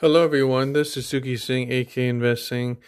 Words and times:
Hello, 0.00 0.22
everyone. 0.22 0.74
This 0.74 0.96
is 0.96 1.08
Suki 1.08 1.36
Singh, 1.36 1.72
AK 1.72 1.98
Investing, 1.98 2.78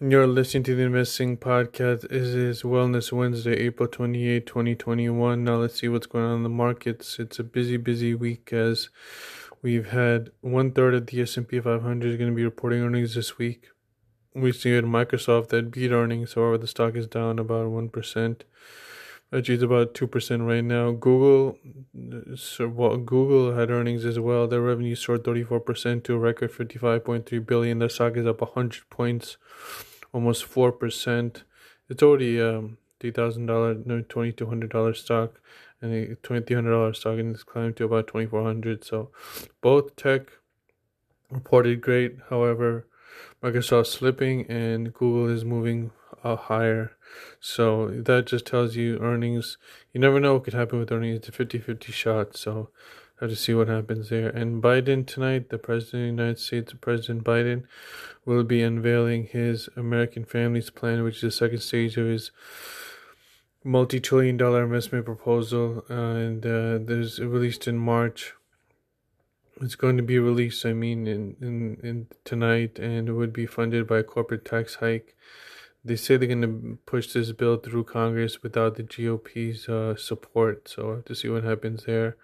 and 0.00 0.10
you're 0.10 0.26
listening 0.26 0.64
to 0.64 0.74
the 0.74 0.82
Investing 0.82 1.36
Podcast. 1.36 2.06
It 2.06 2.10
is 2.10 2.64
Wellness 2.64 3.12
Wednesday, 3.12 3.52
April 3.52 3.88
28, 3.88 4.44
2021. 4.44 5.44
Now, 5.44 5.54
let's 5.54 5.78
see 5.78 5.86
what's 5.86 6.08
going 6.08 6.24
on 6.24 6.38
in 6.38 6.42
the 6.42 6.48
markets. 6.48 7.20
It's 7.20 7.38
a 7.38 7.44
busy, 7.44 7.76
busy 7.76 8.12
week 8.12 8.52
as 8.52 8.88
we've 9.62 9.90
had 9.90 10.30
one 10.40 10.72
third 10.72 10.94
of 10.94 11.06
the 11.06 11.22
S&P 11.22 11.60
500 11.60 12.10
is 12.10 12.16
going 12.16 12.30
to 12.30 12.34
be 12.34 12.42
reporting 12.42 12.82
earnings 12.82 13.14
this 13.14 13.38
week. 13.38 13.68
We 14.34 14.50
see 14.50 14.74
it 14.74 14.84
Microsoft 14.84 15.50
that 15.50 15.70
beat 15.70 15.92
earnings, 15.92 16.34
however, 16.34 16.58
the 16.58 16.66
stock 16.66 16.96
is 16.96 17.06
down 17.06 17.38
about 17.38 17.66
1%. 17.66 18.40
It's 19.30 19.62
about 19.62 19.92
two 19.92 20.06
percent 20.06 20.42
right 20.42 20.64
now. 20.64 20.90
Google, 20.92 21.58
so 22.34 22.68
Google 22.68 23.54
had 23.54 23.70
earnings 23.70 24.06
as 24.06 24.18
well. 24.18 24.48
Their 24.48 24.62
revenue 24.62 24.94
soared 24.94 25.24
thirty 25.24 25.44
four 25.44 25.60
percent 25.60 26.04
to 26.04 26.14
a 26.14 26.18
record 26.18 26.50
fifty 26.50 26.78
five 26.78 27.04
point 27.04 27.26
three 27.26 27.38
billion. 27.38 27.78
Their 27.78 27.90
stock 27.90 28.16
is 28.16 28.26
up 28.26 28.40
hundred 28.54 28.88
points, 28.88 29.36
almost 30.14 30.44
four 30.44 30.72
percent. 30.72 31.44
It's 31.90 32.02
already 32.02 32.40
um 32.40 32.78
three 33.00 33.10
thousand 33.10 33.46
dollar, 33.46 33.74
no 33.74 34.00
twenty 34.00 34.32
two 34.32 34.46
hundred 34.46 34.70
dollar 34.70 34.94
stock, 34.94 35.40
and 35.82 35.92
a 35.92 36.14
twenty 36.16 36.46
three 36.46 36.56
hundred 36.56 36.70
dollar 36.70 36.94
stock, 36.94 37.18
and 37.18 37.34
it's 37.34 37.44
climbed 37.44 37.76
to 37.76 37.84
about 37.84 38.06
twenty 38.06 38.26
four 38.26 38.44
hundred. 38.44 38.82
So, 38.82 39.10
both 39.60 39.94
tech 39.96 40.22
reported 41.30 41.82
great. 41.82 42.16
However, 42.30 42.86
Microsoft 43.42 43.86
slipping 43.86 44.46
and 44.50 44.92
Google 44.92 45.28
is 45.28 45.44
moving 45.44 45.90
uh, 46.24 46.36
higher. 46.36 46.92
So 47.40 47.88
that 47.88 48.26
just 48.26 48.46
tells 48.46 48.76
you 48.76 48.98
earnings. 48.98 49.58
You 49.92 50.00
never 50.00 50.20
know 50.20 50.34
what 50.34 50.44
could 50.44 50.54
happen 50.54 50.78
with 50.78 50.92
earnings. 50.92 51.18
It's 51.18 51.28
a 51.28 51.32
50 51.32 51.58
50 51.58 51.92
shot. 51.92 52.36
So 52.36 52.70
have 53.20 53.30
to 53.30 53.36
see 53.36 53.54
what 53.54 53.68
happens 53.68 54.08
there. 54.08 54.28
And 54.28 54.62
Biden 54.62 55.06
tonight, 55.06 55.48
the 55.48 55.58
President 55.58 55.94
of 55.94 56.16
the 56.16 56.22
United 56.22 56.38
States, 56.38 56.72
President 56.80 57.24
Biden, 57.24 57.64
will 58.24 58.44
be 58.44 58.62
unveiling 58.62 59.24
his 59.24 59.68
American 59.76 60.24
Families 60.24 60.70
Plan, 60.70 61.02
which 61.02 61.16
is 61.16 61.22
the 61.22 61.30
second 61.30 61.60
stage 61.60 61.96
of 61.96 62.06
his 62.06 62.30
multi 63.64 63.98
trillion 64.00 64.36
dollar 64.36 64.64
investment 64.64 65.04
proposal. 65.04 65.84
Uh, 65.90 65.94
and 65.94 66.46
uh, 66.46 66.78
there's 66.80 67.18
released 67.18 67.66
in 67.66 67.76
March. 67.76 68.34
It's 69.60 69.74
going 69.74 69.96
to 69.96 70.02
be 70.02 70.18
released, 70.18 70.64
I 70.64 70.72
mean, 70.72 71.06
in, 71.06 71.36
in, 71.40 71.78
in 71.82 72.06
tonight, 72.24 72.78
and 72.78 73.08
it 73.08 73.12
would 73.12 73.32
be 73.32 73.46
funded 73.46 73.86
by 73.86 73.98
a 73.98 74.04
corporate 74.04 74.44
tax 74.44 74.76
hike 74.76 75.16
they 75.84 75.96
say 75.96 76.16
they're 76.16 76.28
going 76.28 76.42
to 76.42 76.78
push 76.86 77.12
this 77.12 77.32
bill 77.32 77.56
through 77.56 77.84
Congress 77.84 78.42
without 78.42 78.76
the 78.76 78.82
GOP's 78.82 79.68
uh, 79.68 79.96
support. 79.96 80.68
So 80.68 80.92
I 80.92 80.94
have 80.96 81.04
to 81.06 81.14
see 81.14 81.28
what 81.28 81.44
happens 81.44 81.84
there. 81.84 82.16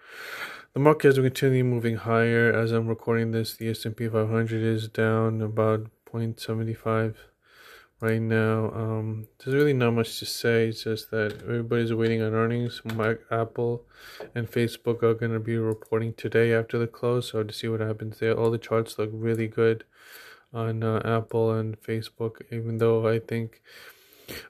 The 0.73 0.79
market 0.79 1.07
has 1.07 1.15
continually 1.15 1.63
moving 1.63 1.95
higher. 1.97 2.51
As 2.51 2.71
I'm 2.71 2.87
recording 2.87 3.31
this, 3.31 3.55
the 3.55 3.69
S&P 3.69 4.07
500 4.07 4.61
is 4.61 4.87
down 4.87 5.41
about 5.41 5.87
0.75 6.11 7.15
right 8.01 8.21
now. 8.21 8.71
Um, 8.71 9.27
there's 9.39 9.55
really 9.55 9.73
not 9.73 9.91
much 9.91 10.19
to 10.19 10.25
say. 10.25 10.67
It's 10.67 10.83
just 10.83 11.11
that 11.11 11.41
everybody's 11.43 11.93
waiting 11.93 12.21
on 12.21 12.33
earnings. 12.33 12.81
My, 12.83 13.15
Apple 13.31 13.83
and 14.33 14.49
Facebook 14.49 15.03
are 15.03 15.13
going 15.13 15.33
to 15.33 15.39
be 15.39 15.57
reporting 15.57 16.13
today 16.13 16.53
after 16.53 16.77
the 16.77 16.87
close. 16.87 17.31
So 17.31 17.43
to 17.43 17.53
see 17.53 17.67
what 17.67 17.79
happens 17.79 18.19
there. 18.19 18.37
All 18.37 18.51
the 18.51 18.57
charts 18.57 18.97
look 18.97 19.09
really 19.13 19.47
good 19.47 19.83
on 20.53 20.83
uh, 20.83 21.01
Apple 21.03 21.51
and 21.51 21.81
Facebook, 21.81 22.41
even 22.51 22.77
though 22.77 23.07
I 23.07 23.19
think 23.19 23.61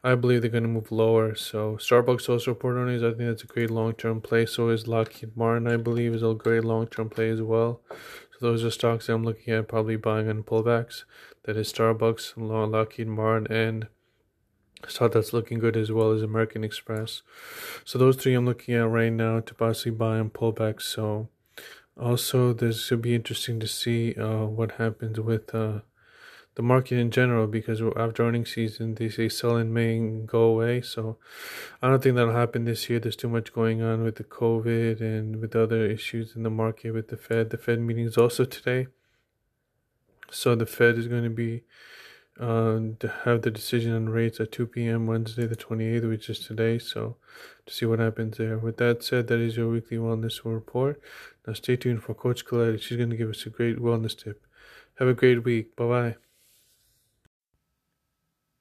I 0.03 0.15
believe 0.15 0.41
they're 0.41 0.52
going 0.52 0.63
to 0.63 0.69
move 0.69 0.91
lower. 0.91 1.35
So 1.35 1.77
Starbucks 1.77 2.30
also 2.30 2.52
report 2.52 2.75
earnings. 2.75 3.03
I 3.03 3.09
think 3.09 3.30
that's 3.30 3.43
a 3.43 3.47
great 3.47 3.69
long 3.69 3.93
term 3.93 4.21
play. 4.21 4.45
So 4.45 4.69
is 4.69 4.87
Lockheed 4.87 5.35
Martin. 5.35 5.67
I 5.67 5.77
believe 5.77 6.13
is 6.13 6.23
a 6.23 6.33
great 6.33 6.63
long 6.63 6.87
term 6.87 7.09
play 7.09 7.30
as 7.30 7.41
well. 7.41 7.81
So 8.38 8.47
those 8.47 8.66
are 8.66 8.72
stocks 8.72 9.08
I'm 9.08 9.23
looking 9.23 9.53
at 9.53 9.67
probably 9.67 9.95
buying 9.95 10.30
on 10.30 10.44
pullbacks. 10.44 11.03
That 11.44 11.55
is 11.55 11.72
Starbucks, 11.72 12.33
Lockheed 12.36 13.08
Martin, 13.08 13.52
and 13.52 13.88
stock 14.88 15.14
that's 15.14 15.31
looking 15.31 15.59
good 15.59 15.77
as 15.77 15.92
well 15.92 16.11
as 16.11 16.22
American 16.22 16.64
Express. 16.64 17.21
So 17.86 17.98
those 17.98 18.17
three 18.17 18.33
I'm 18.33 18.45
looking 18.45 18.76
at 18.76 18.89
right 18.89 19.14
now 19.14 19.39
to 19.39 19.54
possibly 19.54 19.92
buy 19.92 20.20
on 20.20 20.32
pullbacks. 20.32 20.83
So 20.83 21.30
also 21.99 22.52
this 22.52 22.83
should 22.83 23.02
be 23.02 23.15
interesting 23.15 23.59
to 23.61 23.67
see 23.67 24.15
uh, 24.15 24.45
what 24.45 24.73
happens 24.73 25.20
with. 25.20 25.55
Uh, 25.55 25.80
the 26.55 26.64
market 26.64 26.98
in 26.98 27.11
general 27.11 27.48
because 27.48 27.82
after 27.98 28.23
earnings 28.23 28.54
season 28.54 28.95
they 28.95 29.10
say 29.10 29.30
selling 29.30 29.73
may 29.73 29.99
go 30.26 30.43
away. 30.43 30.82
So 30.82 31.17
i 31.82 31.89
don't 31.89 32.02
think 32.02 32.16
that'll 32.16 32.33
happen 32.33 32.64
this 32.66 32.89
year. 32.89 32.99
There's 32.99 33.16
too 33.16 33.30
much 33.30 33.54
going 33.54 33.82
on 33.82 34.04
with 34.04 34.16
the 34.16 34.23
covid 34.23 35.02
and 35.02 35.42
with 35.42 35.55
other 35.55 35.86
issues 35.86 36.36
in 36.36 36.44
the 36.44 36.49
market 36.49 36.92
with 36.92 37.10
the 37.10 37.17
fed. 37.17 37.49
The 37.49 37.58
fed 37.58 37.80
meeting 37.82 38.05
is 38.05 38.17
also 38.17 38.45
today. 38.45 38.88
So 40.32 40.55
the 40.55 40.65
fed 40.65 40.98
is 40.98 41.08
going 41.08 41.23
to 41.23 41.30
be 41.30 41.64
uh, 42.39 42.80
to 42.99 43.14
have 43.23 43.44
the 43.44 43.52
decision 43.52 43.94
on 43.94 44.10
rates 44.10 44.42
at 44.42 44.52
2 44.52 44.67
p.m 44.67 45.08
wednesday 45.08 45.48
the 45.48 45.55
28th 45.55 46.10
which 46.10 46.30
is 46.30 46.39
today. 46.39 46.80
So 46.80 47.17
to 47.65 47.73
see 47.73 47.86
what 47.86 47.99
happens 47.99 48.38
there. 48.38 48.58
With 48.58 48.77
that 48.77 49.04
said 49.04 49.27
that 49.27 49.39
is 49.39 49.58
your 49.58 49.70
weekly 49.70 49.98
wellness 49.98 50.39
report. 50.45 51.02
Now 51.45 51.54
stay 51.54 51.76
tuned 51.76 52.04
for 52.04 52.14
coach 52.14 52.45
colette 52.45 52.82
she's 52.82 52.98
going 52.98 53.10
to 53.10 53.17
give 53.17 53.30
us 53.30 53.45
a 53.45 53.49
great 53.49 53.77
wellness 53.77 54.17
tip. 54.17 54.42
Have 54.99 55.10
a 55.10 55.14
great 55.14 55.44
week. 55.44 55.76
Bye 55.76 55.86
bye 55.86 56.24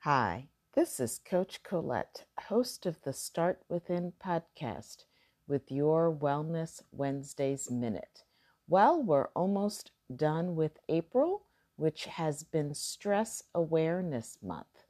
Hi, 0.04 0.48
this 0.74 1.00
is 1.00 1.18
Coach 1.24 1.62
Colette, 1.62 2.26
host 2.38 2.84
of 2.84 3.00
the 3.04 3.14
Start 3.14 3.62
Within 3.70 4.12
podcast 4.22 5.06
with 5.48 5.72
your 5.72 6.14
Wellness 6.14 6.82
Wednesdays 6.92 7.70
Minute. 7.70 8.22
Well, 8.68 9.02
we're 9.02 9.28
almost 9.28 9.92
done 10.14 10.56
with 10.56 10.78
April, 10.90 11.46
which 11.76 12.04
has 12.04 12.42
been 12.42 12.74
Stress 12.74 13.44
Awareness 13.54 14.36
Month. 14.42 14.84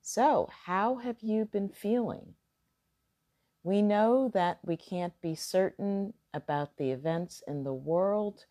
So, 0.00 0.48
how 0.64 0.96
have 0.96 1.20
you 1.20 1.44
been 1.44 1.68
feeling? 1.68 2.36
We 3.62 3.82
know 3.82 4.30
that 4.32 4.60
we 4.64 4.78
can't 4.78 5.20
be 5.20 5.34
certain 5.34 6.14
about 6.32 6.78
the 6.78 6.92
events 6.92 7.42
in 7.46 7.62
the 7.62 7.74
world 7.74 8.46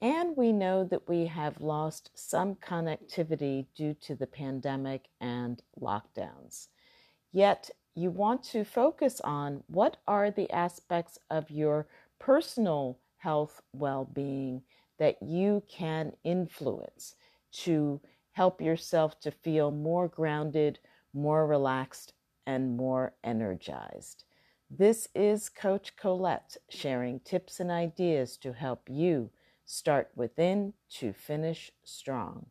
and 0.00 0.36
we 0.36 0.52
know 0.52 0.84
that 0.84 1.08
we 1.08 1.26
have 1.26 1.60
lost 1.60 2.10
some 2.14 2.54
connectivity 2.54 3.66
due 3.74 3.94
to 3.94 4.14
the 4.14 4.26
pandemic 4.26 5.06
and 5.20 5.62
lockdowns. 5.80 6.68
Yet, 7.32 7.70
you 7.94 8.10
want 8.10 8.44
to 8.44 8.64
focus 8.64 9.20
on 9.22 9.64
what 9.66 9.96
are 10.06 10.30
the 10.30 10.50
aspects 10.52 11.18
of 11.30 11.50
your 11.50 11.88
personal 12.20 12.98
health 13.16 13.60
well 13.72 14.04
being 14.04 14.62
that 14.98 15.20
you 15.20 15.62
can 15.68 16.12
influence 16.22 17.16
to 17.50 18.00
help 18.32 18.60
yourself 18.60 19.18
to 19.18 19.32
feel 19.32 19.72
more 19.72 20.06
grounded, 20.06 20.78
more 21.12 21.44
relaxed, 21.46 22.12
and 22.46 22.76
more 22.76 23.12
energized. 23.24 24.24
This 24.70 25.08
is 25.14 25.48
Coach 25.48 25.96
Colette 25.96 26.56
sharing 26.68 27.18
tips 27.20 27.58
and 27.58 27.70
ideas 27.70 28.36
to 28.38 28.52
help 28.52 28.82
you 28.88 29.30
Start 29.70 30.08
within 30.16 30.72
to 30.92 31.12
finish 31.12 31.70
strong. 31.84 32.46